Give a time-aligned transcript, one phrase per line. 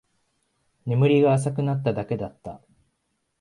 [0.87, 2.59] 眠りが浅くなっただけだった